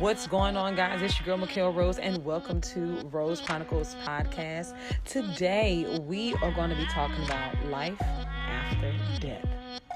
[0.00, 1.02] What's going on, guys?
[1.02, 4.74] It's your girl, Mikhail Rose, and welcome to Rose Chronicles Podcast.
[5.04, 9.46] Today, we are going to be talking about life after death.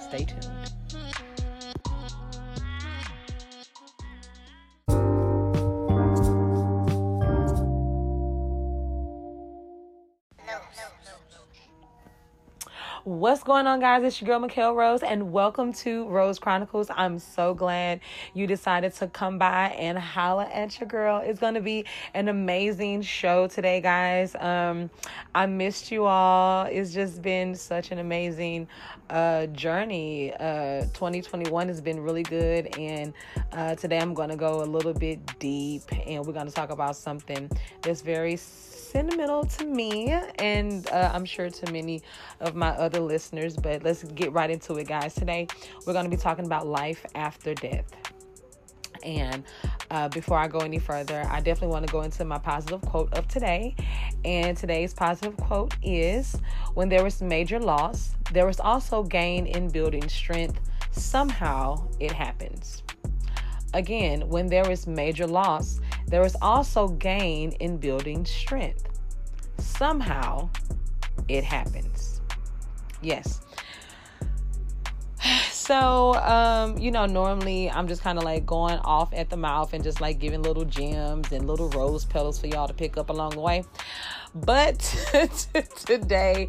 [0.00, 1.07] Stay tuned.
[13.18, 14.04] What's going on, guys?
[14.04, 16.88] It's your girl, Mikhail Rose, and welcome to Rose Chronicles.
[16.88, 17.98] I'm so glad
[18.32, 21.20] you decided to come by and holla at your girl.
[21.24, 24.36] It's going to be an amazing show today, guys.
[24.36, 24.88] Um,
[25.34, 26.66] I missed you all.
[26.66, 28.68] It's just been such an amazing
[29.10, 30.32] uh, journey.
[30.34, 33.12] Uh, 2021 has been really good, and
[33.50, 36.70] uh, today I'm going to go a little bit deep, and we're going to talk
[36.70, 37.50] about something
[37.82, 38.36] that's very
[38.88, 42.02] sentimental to me and uh, I'm sure to many
[42.40, 43.56] of my other listeners.
[43.56, 45.14] But let's get right into it, guys.
[45.14, 45.46] Today,
[45.86, 47.84] we're going to be talking about life after death.
[49.04, 49.44] And
[49.90, 53.12] uh, before I go any further, I definitely want to go into my positive quote
[53.14, 53.76] of today.
[54.24, 56.36] And today's positive quote is
[56.74, 60.60] When there is major loss, there is also gain in building strength.
[60.90, 62.82] Somehow it happens.
[63.74, 68.88] Again, when there is major loss, there is also gain in building strength.
[69.58, 70.48] Somehow
[71.28, 72.20] it happens.
[73.02, 73.40] Yes.
[75.68, 79.74] So, um, you know, normally I'm just kind of like going off at the mouth
[79.74, 83.10] and just like giving little gems and little rose petals for y'all to pick up
[83.10, 83.64] along the way.
[84.44, 84.78] But
[85.86, 86.48] today,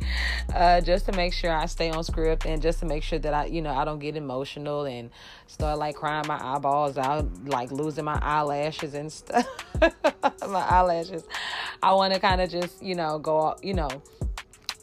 [0.53, 3.33] uh, just to make sure I stay on script and just to make sure that
[3.33, 5.09] I, you know, I don't get emotional and
[5.47, 9.47] start like crying my eyeballs out, like losing my eyelashes and stuff.
[9.81, 11.23] my eyelashes.
[11.81, 13.89] I want to kind of just, you know, go, you know,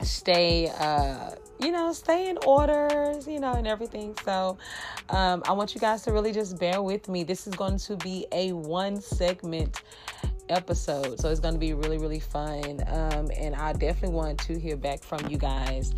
[0.02, 4.14] stay, uh, you know, stay in orders, you know, and everything.
[4.24, 4.58] So,
[5.10, 7.24] um, I want you guys to really just bear with me.
[7.24, 9.82] This is going to be a one segment
[10.48, 11.18] episode.
[11.20, 12.82] So it's going to be really, really fun.
[12.86, 15.94] Um, and I definitely want to hear back from you guys.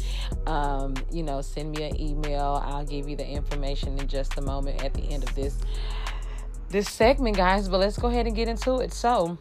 [0.46, 2.62] Um, you know, send me an email.
[2.64, 5.58] I'll give you the information in just a moment at the end of this
[6.70, 7.68] this segment, guys.
[7.68, 8.92] But let's go ahead and get into it.
[8.92, 9.38] So,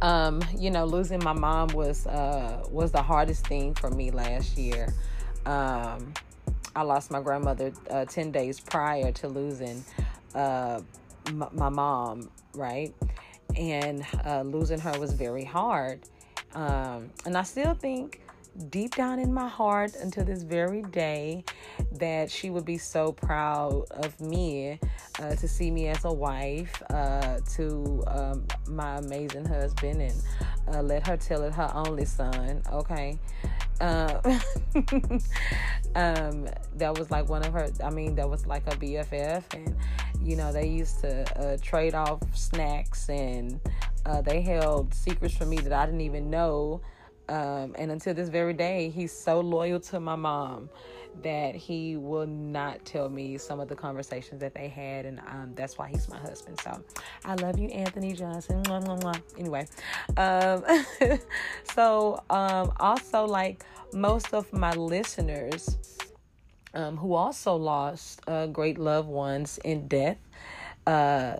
[0.00, 4.56] um, you know, losing my mom was uh, was the hardest thing for me last
[4.56, 4.92] year.
[5.46, 6.14] Um,
[6.74, 9.84] I lost my grandmother uh, ten days prior to losing
[10.34, 10.80] uh,
[11.52, 12.94] my mom, right?
[13.56, 16.00] And uh, losing her was very hard.
[16.54, 18.20] Um, and I still think
[18.68, 21.44] deep down in my heart until this very day
[21.92, 24.78] that she would be so proud of me
[25.20, 30.22] uh, to see me as a wife uh, to um, my amazing husband and
[30.68, 33.18] uh, let her tell it her only son okay
[33.82, 34.20] uh,
[35.94, 39.76] um, that was like one of her i mean that was like a bff and
[40.24, 43.60] you know, they used to uh, trade off snacks and
[44.06, 46.80] uh, they held secrets from me that I didn't even know.
[47.32, 50.68] Um, and until this very day, he's so loyal to my mom
[51.22, 55.52] that he will not tell me some of the conversations that they had, and um,
[55.54, 56.60] that's why he's my husband.
[56.60, 56.84] So
[57.24, 58.62] I love you, Anthony Johnson.
[58.64, 59.22] Mwah, mwah, mwah.
[59.38, 59.66] Anyway,
[60.18, 61.18] um,
[61.74, 63.64] so um, also like
[63.94, 65.78] most of my listeners
[66.74, 70.18] um, who also lost uh, great loved ones in death.
[70.86, 71.36] Uh,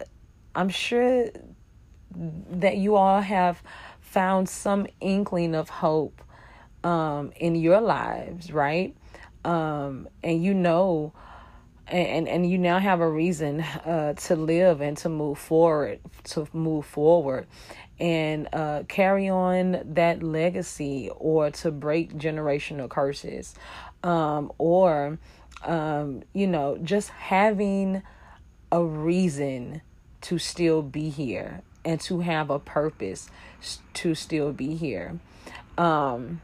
[0.55, 1.29] I'm sure
[2.15, 3.63] that you all have
[4.13, 6.23] found some inkling of hope
[6.85, 8.95] um, in your lives, right?
[9.45, 11.13] Um, and you know,
[11.89, 16.47] and and you now have a reason uh, to live and to move forward, to
[16.53, 17.47] move forward,
[17.99, 23.55] and uh, carry on that legacy, or to break generational curses
[24.03, 25.19] um, or
[25.65, 28.03] um, you know, just having
[28.71, 29.81] a reason
[30.23, 33.31] to still be here and to have a purpose
[33.95, 35.19] to still be here.
[35.79, 36.41] Um,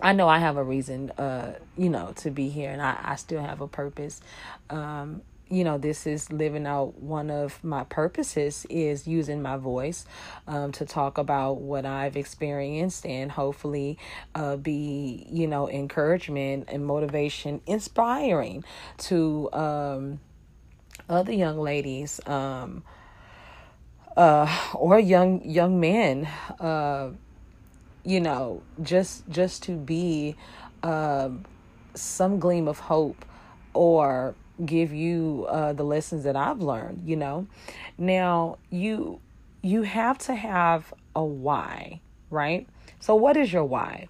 [0.00, 3.16] I know I have a reason, uh, you know, to be here, and I, I
[3.16, 4.20] still have a purpose.
[4.68, 10.06] Um, you know this is living out one of my purposes is using my voice
[10.48, 13.98] um, to talk about what i've experienced and hopefully
[14.34, 18.64] uh, be you know encouragement and motivation inspiring
[18.96, 20.20] to um,
[21.10, 22.82] other young ladies um,
[24.16, 26.26] uh, or young young men
[26.60, 27.10] uh,
[28.04, 30.36] you know just just to be
[30.82, 31.30] uh,
[31.94, 33.24] some gleam of hope
[33.74, 37.46] or give you uh, the lessons that I've learned, you know.
[37.98, 39.20] Now, you
[39.62, 42.00] you have to have a why,
[42.30, 42.68] right?
[43.00, 44.08] So what is your why?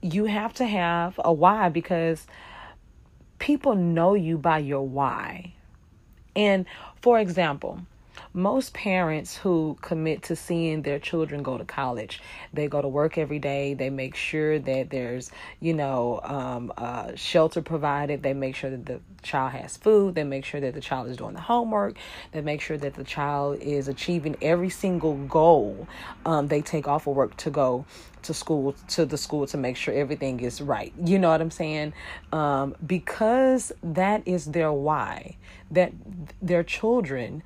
[0.00, 2.26] You have to have a why because
[3.38, 5.54] people know you by your why.
[6.36, 6.66] And
[7.02, 7.80] for example,
[8.32, 12.20] most parents who commit to seeing their children go to college
[12.52, 15.30] they go to work every day they make sure that there's
[15.60, 20.24] you know um, uh, shelter provided they make sure that the child has food they
[20.24, 21.96] make sure that the child is doing the homework
[22.32, 25.86] they make sure that the child is achieving every single goal
[26.24, 27.84] um, they take off of work to go
[28.22, 30.92] to school to the school to make sure everything is right.
[31.02, 31.92] You know what i'm saying?
[32.32, 35.36] Um, because that is their why
[35.70, 35.92] that
[36.40, 37.42] their children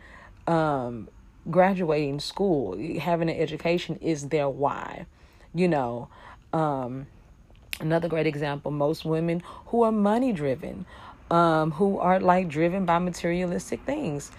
[0.46, 1.08] um,
[1.50, 5.06] graduating school, having an education is their why.
[5.54, 6.08] You know,
[6.52, 7.06] um,
[7.80, 10.86] another great example most women who are money driven,
[11.30, 14.30] um, who are like driven by materialistic things.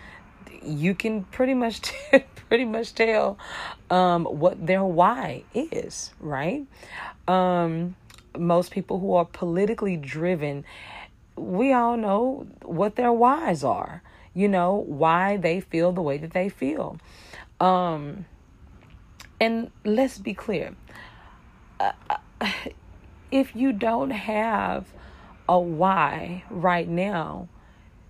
[0.63, 1.91] You can pretty much
[2.49, 3.37] pretty much tell
[3.89, 6.65] um, what their why is, right?
[7.27, 7.95] Um,
[8.37, 10.65] most people who are politically driven,
[11.35, 14.01] we all know what their whys are
[14.33, 16.97] you know, why they feel the way that they feel.
[17.59, 18.25] Um,
[19.39, 20.75] and let's be clear
[21.79, 21.91] uh,
[23.31, 24.87] if you don't have
[25.47, 27.47] a why right now,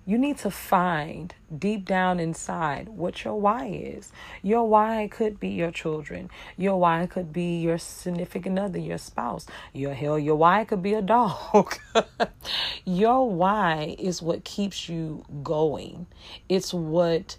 [0.06, 4.12] you need to find deep down inside what your why is.
[4.42, 6.30] Your why could be your children.
[6.58, 9.46] Your why could be your significant other, your spouse.
[9.72, 11.78] Your hell, your why could be a dog.
[12.86, 16.08] your why is what keeps you going.
[16.50, 17.38] It's what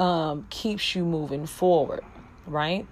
[0.00, 2.02] um, keeps you moving forward,
[2.46, 2.86] right?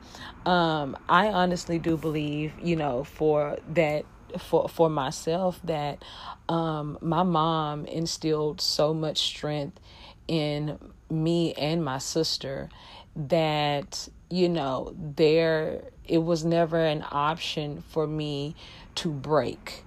[0.47, 4.05] Um, I honestly do believe, you know, for that
[4.39, 6.03] for for myself that
[6.49, 9.79] um, my mom instilled so much strength
[10.27, 10.79] in
[11.11, 12.69] me and my sister
[13.17, 18.55] that you know there it was never an option for me
[18.95, 19.85] to break.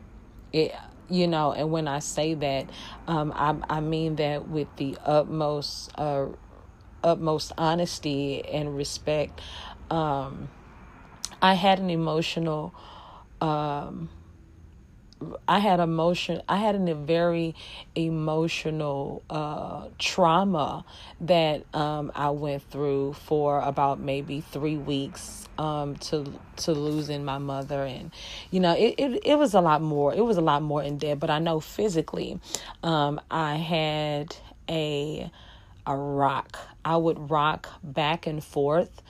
[0.53, 0.73] It
[1.11, 2.69] you know and when i say that
[3.07, 6.27] um, I, I mean that with the utmost uh,
[7.03, 9.41] utmost honesty and respect
[9.89, 10.49] um,
[11.41, 12.73] i had an emotional
[13.41, 14.09] um,
[15.47, 16.41] I had emotion.
[16.49, 17.55] I had a very
[17.95, 20.85] emotional uh, trauma
[21.21, 26.25] that um, I went through for about maybe three weeks um, to
[26.57, 28.11] to losing my mother, and
[28.49, 30.13] you know, it, it it was a lot more.
[30.13, 31.19] It was a lot more in depth.
[31.19, 32.39] But I know physically,
[32.83, 34.35] um, I had
[34.69, 35.29] a
[35.85, 36.57] a rock.
[36.83, 39.01] I would rock back and forth,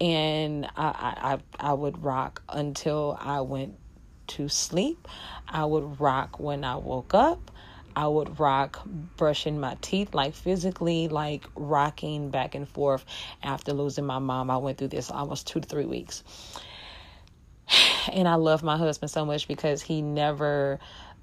[0.00, 3.74] and I I I would rock until I went
[4.28, 5.08] to sleep.
[5.48, 7.50] I would rock when I woke up.
[7.96, 13.04] I would rock brushing my teeth, like physically, like rocking back and forth
[13.42, 14.50] after losing my mom.
[14.50, 16.24] I went through this almost two to three weeks.
[18.12, 20.78] And I love my husband so much because he never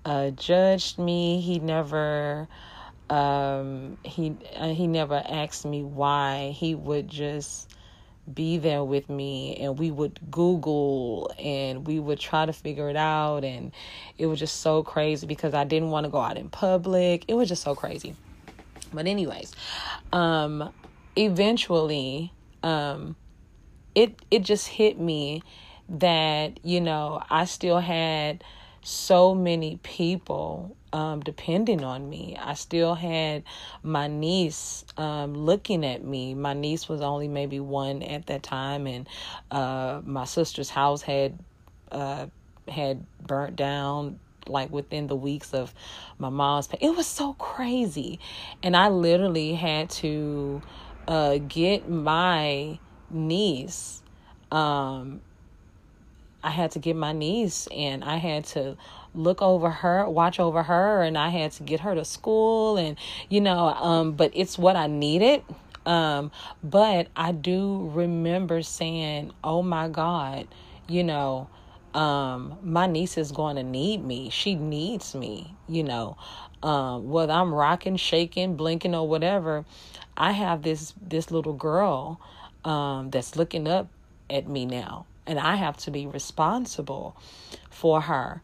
[0.06, 1.42] uh, judged me.
[1.42, 2.50] He never
[3.10, 7.74] um he uh, he never asked me why he would just
[8.32, 12.96] be there with me and we would google and we would try to figure it
[12.96, 13.72] out and
[14.18, 17.26] it was just so crazy because I didn't want to go out in public.
[17.28, 18.16] It was just so crazy.
[18.94, 19.54] But anyways,
[20.12, 20.72] um
[21.16, 22.32] eventually
[22.62, 23.16] um
[23.96, 25.44] it it just hit me
[25.90, 28.44] that you know I still had
[28.82, 32.38] so many people um, depending on me.
[32.40, 33.44] I still had
[33.82, 36.36] my niece um, looking at me.
[36.36, 39.10] My niece was only maybe one at that time, and
[39.52, 41.40] uh, my sister's house had
[41.92, 42.28] uh,
[42.68, 45.74] had burnt down like within the weeks of
[46.20, 46.70] my mom's.
[46.80, 48.20] It was so crazy,
[48.62, 50.62] and I literally had to
[51.08, 52.78] uh, get my
[53.10, 54.04] niece.
[54.52, 55.22] Um,
[56.44, 58.78] I had to get my niece, and I had to
[59.14, 62.98] look over her, watch over her, and I had to get her to school and
[63.30, 65.44] you know, um but it's what I needed.
[65.86, 66.32] Um
[66.64, 70.48] but I do remember saying, "Oh my god,
[70.88, 71.50] you know,
[71.94, 74.30] um my niece is going to need me.
[74.30, 76.18] She needs me, you know.
[76.62, 79.66] Um whether I'm rocking, shaking, blinking or whatever,
[80.18, 82.20] I have this this little girl
[82.66, 83.90] um that's looking up
[84.30, 87.16] at me now and I have to be responsible
[87.70, 88.42] for her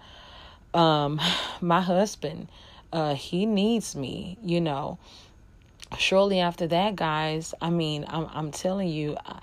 [0.74, 1.20] um
[1.62, 2.48] my husband
[2.94, 4.98] uh he needs me you know
[5.98, 9.40] shortly after that guys i mean i'm i'm telling you uh,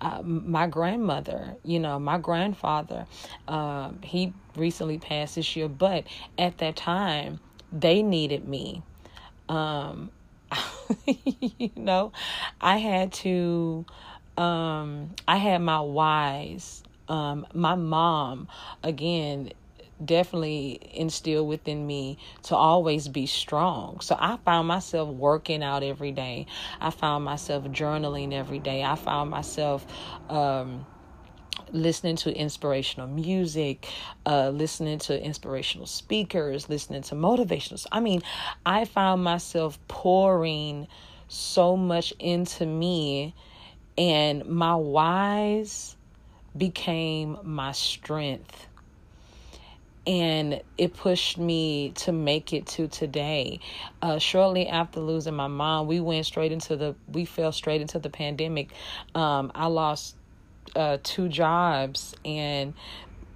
[0.00, 3.06] uh, my grandmother, you know, my grandfather,
[3.48, 6.04] uh, he recently passed this year, but
[6.38, 7.40] at that time,
[7.72, 8.82] they needed me.
[9.48, 10.10] Um,
[11.06, 12.12] you know,
[12.60, 13.84] I had to,
[14.36, 16.82] um, I had my whys.
[17.08, 18.48] Um, my mom,
[18.82, 19.50] again,
[20.04, 24.00] definitely instilled within me to always be strong.
[24.00, 26.46] So I found myself working out every day.
[26.80, 28.82] I found myself journaling every day.
[28.82, 29.86] I found myself
[30.28, 30.86] um,
[31.72, 33.88] listening to inspirational music,
[34.26, 37.84] uh, listening to inspirational speakers, listening to motivational.
[37.92, 38.22] I mean,
[38.64, 40.86] I found myself pouring
[41.28, 43.34] so much into me,
[43.96, 45.96] and my whys
[46.56, 48.68] became my strength
[50.08, 53.60] and it pushed me to make it to today.
[54.00, 57.98] Uh, shortly after losing my mom, we went straight into the we fell straight into
[57.98, 58.70] the pandemic.
[59.14, 60.16] Um, I lost
[60.74, 62.72] uh, two jobs, and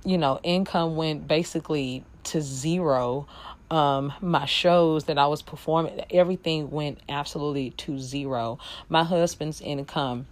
[0.02, 3.26] you know, income went basically to zero.
[3.70, 8.58] Um, my shows that I was performing, everything went absolutely to zero.
[8.88, 10.26] My husband's income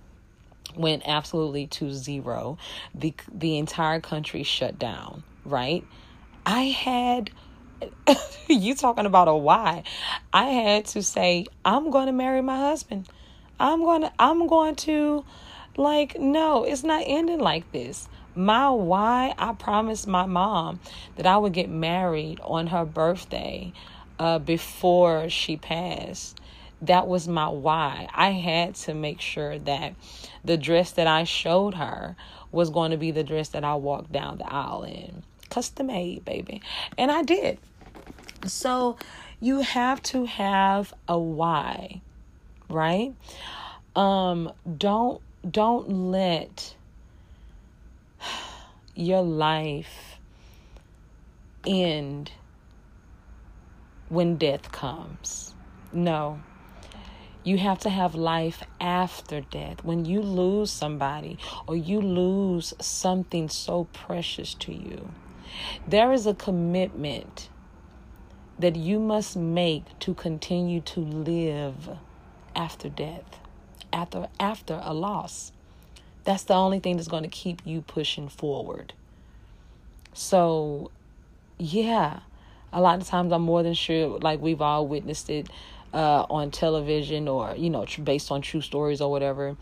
[0.75, 2.57] went absolutely to zero.
[2.95, 5.85] The the entire country shut down, right?
[6.47, 7.31] I had
[8.49, 9.83] you talking about a why.
[10.33, 13.09] I had to say I'm going to marry my husband.
[13.59, 15.25] I'm going to I'm going to
[15.77, 18.09] like no, it's not ending like this.
[18.35, 20.81] My why, I promised my mom
[21.17, 23.73] that I would get married on her birthday
[24.19, 26.41] uh, before she passed.
[26.83, 28.09] That was my why.
[28.15, 29.95] I had to make sure that
[30.45, 32.17] the dress that I showed her
[32.53, 36.25] was going to be the dress that I walked down the aisle in custom made,
[36.25, 36.63] baby.
[36.97, 37.59] And I did.
[38.47, 38.97] So
[39.41, 42.01] you have to have a why,
[42.69, 43.15] right?
[43.95, 46.75] Um don't don't let
[48.95, 50.19] your life
[51.67, 52.33] end
[54.09, 55.55] when death comes.
[55.93, 56.41] No.
[57.43, 59.83] You have to have life after death.
[59.83, 65.11] When you lose somebody or you lose something so precious to you,
[65.87, 67.49] there is a commitment
[68.59, 71.91] that you must make to continue to live
[72.55, 73.39] after death,
[73.93, 75.53] after after a loss.
[76.25, 78.93] That's the only thing that's going to keep you pushing forward.
[80.13, 80.91] So,
[81.59, 82.21] yeah,
[82.73, 85.49] a lot of times I'm more than sure, like we've all witnessed it
[85.95, 89.57] uh, on television or you know based on true stories or whatever,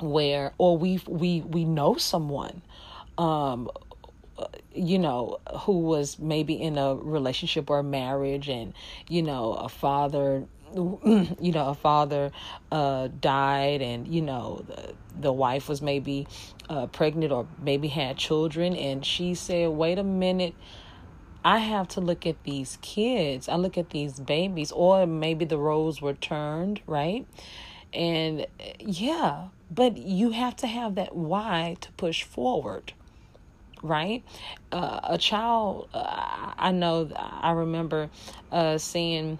[0.00, 2.62] where or we we we know someone
[3.18, 3.70] um,
[4.74, 8.74] you know, who was maybe in a relationship or a marriage and,
[9.08, 12.32] you know, a father you know a father
[12.72, 16.26] uh died and you know the, the wife was maybe
[16.68, 20.52] uh pregnant or maybe had children and she said wait a minute
[21.44, 23.50] I have to look at these kids.
[23.50, 27.26] I look at these babies, or maybe the roles were turned, right?
[27.92, 28.46] And
[28.80, 32.94] yeah, but you have to have that why to push forward
[33.84, 34.24] right?
[34.72, 38.10] Uh, a child, uh, I know, I remember
[38.50, 39.38] uh, seeing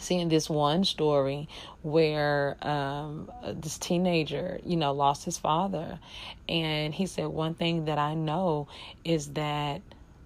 [0.00, 1.48] seeing this one story
[1.82, 6.00] where um, this teenager, you know, lost his father,
[6.48, 8.66] and he said one thing that I know
[9.04, 9.82] is that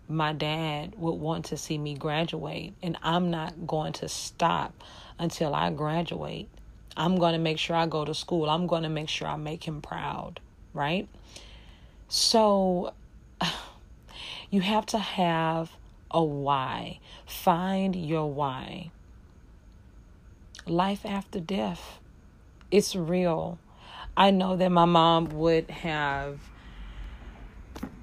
[0.08, 4.72] my dad would want to see me graduate, and I'm not going to stop
[5.18, 6.48] until I graduate.
[6.96, 8.48] I'm going to make sure I go to school.
[8.48, 10.40] I'm going to make sure I make him proud,
[10.72, 11.06] right?
[12.08, 12.94] So
[14.50, 15.72] you have to have
[16.10, 17.00] a why.
[17.26, 18.90] Find your why.
[20.66, 21.98] Life after death.
[22.70, 23.58] It's real.
[24.16, 26.40] I know that my mom would have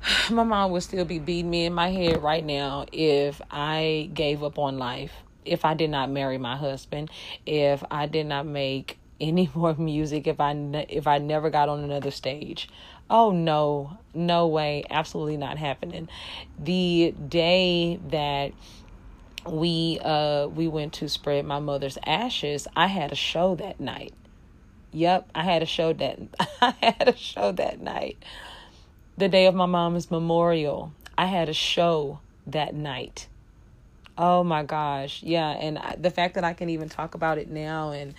[0.32, 4.44] my mom would still be beating me in my head right now if I gave
[4.44, 5.13] up on life,
[5.44, 7.10] if I did not marry my husband,
[7.46, 10.51] if I did not make any more music, if I
[10.89, 12.70] if I never got on another stage.
[13.09, 16.09] Oh no, no way, absolutely not happening.
[16.57, 18.53] The day that
[19.45, 24.13] we uh we went to spread my mother's ashes, I had a show that night.
[24.91, 26.19] Yep, I had a show that
[26.62, 28.17] I had a show that night.
[29.17, 33.27] The day of my mom's memorial, I had a show that night.
[34.17, 35.21] Oh my gosh.
[35.21, 38.13] Yeah, and the fact that I can even talk about it now and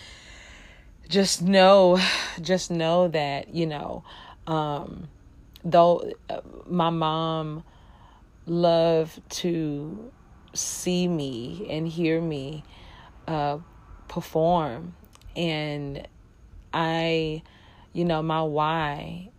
[1.08, 1.98] just know
[2.40, 4.04] just know that, you know,
[4.46, 5.08] um,
[5.64, 7.64] though uh, my mom
[8.46, 10.12] loved to
[10.54, 12.64] see me and hear me
[13.26, 13.58] uh,
[14.08, 14.94] perform,
[15.34, 16.06] and
[16.72, 17.42] I,
[17.92, 19.30] you know, my why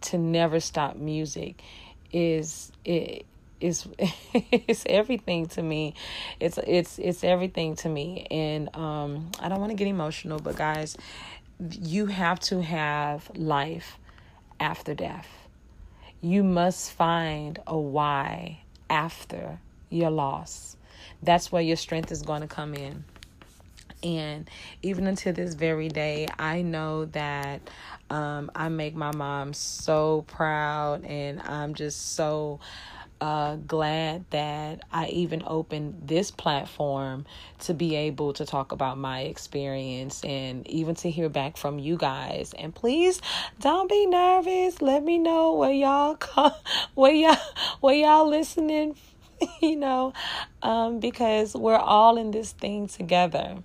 [0.00, 1.62] to never stop music
[2.12, 3.26] is it
[3.60, 5.94] is it's everything to me.
[6.40, 8.26] It's it's it's everything to me.
[8.30, 10.96] And um i don't want to get emotional but guys
[11.60, 13.98] you have to have life
[14.60, 15.28] after death.
[16.20, 18.60] you must find a why
[18.90, 19.60] after
[19.90, 20.76] your loss.
[21.22, 23.04] That's where your strength is going to come in.
[24.02, 24.48] And
[24.82, 27.60] even until this very day, I know that
[28.10, 32.60] um, I make my mom so proud, and I'm just so
[33.20, 37.26] uh, glad that I even opened this platform
[37.60, 41.96] to be able to talk about my experience and even to hear back from you
[41.96, 42.54] guys.
[42.58, 43.20] And please
[43.60, 44.80] don't be nervous.
[44.80, 46.52] Let me know where y'all come,
[46.94, 47.36] where y'all
[47.80, 48.96] where y'all listening.
[49.60, 50.14] You know,
[50.62, 53.58] um, because we're all in this thing together.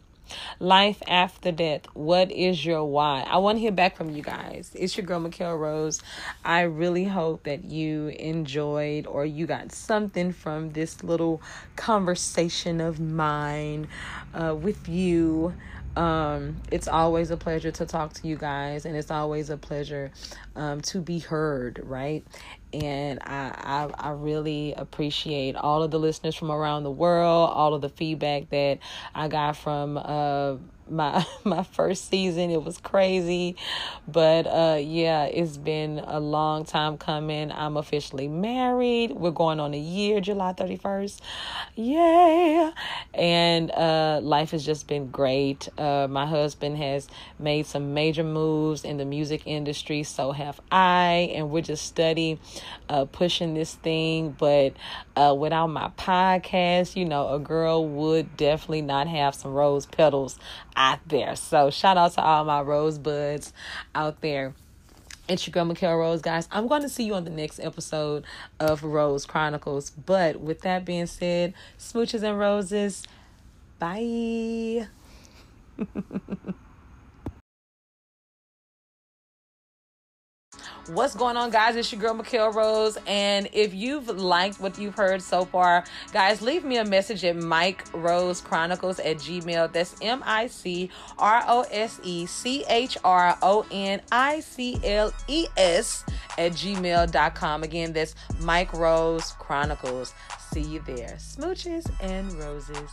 [0.60, 1.82] Life after death.
[1.94, 3.26] What is your why?
[3.30, 4.72] I want to hear back from you guys.
[4.74, 6.02] It's your girl, Mikhail Rose.
[6.44, 11.42] I really hope that you enjoyed or you got something from this little
[11.76, 13.88] conversation of mine
[14.34, 15.54] uh, with you.
[15.96, 20.12] Um, it's always a pleasure to talk to you guys, and it's always a pleasure
[20.56, 22.26] um, to be heard, right?
[22.74, 27.74] And I, I, I really appreciate all of the listeners from around the world, all
[27.74, 28.80] of the feedback that
[29.14, 30.56] I got from uh,
[30.90, 32.50] my my first season.
[32.50, 33.56] It was crazy.
[34.08, 37.52] But uh yeah it's been a long time coming.
[37.52, 39.12] I'm officially married.
[39.12, 41.20] We're going on a year july 31st
[41.76, 42.72] yay
[43.14, 47.08] and uh life has just been great uh my husband has
[47.40, 52.40] made some major moves in the music industry so have i and we're just steady
[52.90, 54.74] uh pushing this thing but
[55.16, 60.40] uh without my podcast you know a girl would definitely not have some rose petals
[60.76, 61.36] out there.
[61.36, 63.54] So shout out to all my rosebuds
[63.96, 64.54] out there.
[65.26, 66.50] It's your Mikhail Rose, guys.
[66.52, 68.26] I'm going to see you on the next episode
[68.60, 69.90] of Rose Chronicles.
[69.92, 73.04] But with that being said, smooches and roses,
[73.80, 74.88] bye.
[80.88, 81.78] What's going on, guys?
[81.78, 82.98] It's your girl, Mikhail Rose.
[83.08, 87.38] And if you've liked what you've heard so far, guys, leave me a message at
[87.38, 89.72] Mike Rose Chronicles at Gmail.
[89.72, 94.78] That's M I C R O S E C H R O N I C
[94.84, 96.04] L E S
[96.38, 97.64] at gmail.com.
[97.64, 100.14] Again, that's Mike Rose Chronicles.
[100.52, 101.16] See you there.
[101.18, 102.90] Smooches and roses.